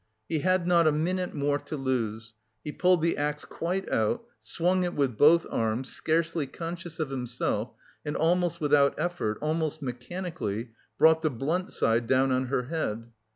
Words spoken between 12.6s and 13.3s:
head.